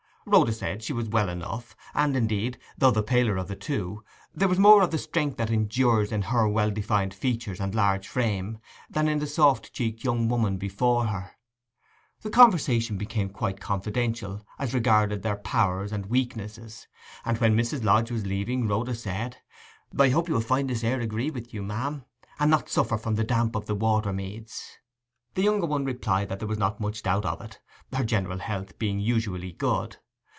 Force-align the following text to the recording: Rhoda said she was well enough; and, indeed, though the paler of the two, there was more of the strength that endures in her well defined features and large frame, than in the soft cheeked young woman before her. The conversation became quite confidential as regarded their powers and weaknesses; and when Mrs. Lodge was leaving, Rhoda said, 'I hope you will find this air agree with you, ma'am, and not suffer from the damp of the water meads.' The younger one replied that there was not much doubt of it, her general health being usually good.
Rhoda 0.27 0.53
said 0.53 0.83
she 0.83 0.93
was 0.93 1.09
well 1.09 1.29
enough; 1.29 1.75
and, 1.95 2.15
indeed, 2.15 2.59
though 2.77 2.91
the 2.91 3.01
paler 3.01 3.37
of 3.37 3.47
the 3.47 3.55
two, 3.55 4.03
there 4.35 4.47
was 4.47 4.59
more 4.59 4.83
of 4.83 4.91
the 4.91 4.99
strength 4.99 5.37
that 5.37 5.49
endures 5.49 6.11
in 6.11 6.21
her 6.21 6.47
well 6.47 6.69
defined 6.69 7.11
features 7.11 7.59
and 7.59 7.73
large 7.73 8.07
frame, 8.07 8.59
than 8.87 9.07
in 9.07 9.17
the 9.17 9.25
soft 9.25 9.73
cheeked 9.73 10.03
young 10.03 10.29
woman 10.29 10.57
before 10.57 11.07
her. 11.07 11.31
The 12.21 12.29
conversation 12.29 12.99
became 12.99 13.29
quite 13.29 13.59
confidential 13.59 14.45
as 14.59 14.75
regarded 14.75 15.23
their 15.23 15.37
powers 15.37 15.91
and 15.91 16.05
weaknesses; 16.05 16.87
and 17.25 17.39
when 17.39 17.57
Mrs. 17.57 17.83
Lodge 17.83 18.11
was 18.11 18.23
leaving, 18.25 18.67
Rhoda 18.67 18.93
said, 18.93 19.37
'I 19.99 20.09
hope 20.09 20.27
you 20.27 20.35
will 20.35 20.39
find 20.41 20.69
this 20.69 20.83
air 20.83 21.01
agree 21.01 21.31
with 21.31 21.51
you, 21.51 21.63
ma'am, 21.63 22.05
and 22.39 22.51
not 22.51 22.69
suffer 22.69 22.99
from 22.99 23.15
the 23.15 23.23
damp 23.23 23.55
of 23.55 23.65
the 23.65 23.75
water 23.75 24.13
meads.' 24.13 24.77
The 25.33 25.41
younger 25.41 25.65
one 25.65 25.83
replied 25.83 26.29
that 26.29 26.37
there 26.37 26.47
was 26.47 26.59
not 26.59 26.79
much 26.79 27.01
doubt 27.01 27.25
of 27.25 27.41
it, 27.41 27.59
her 27.91 28.03
general 28.03 28.37
health 28.37 28.77
being 28.77 28.99
usually 28.99 29.53
good. 29.53 29.97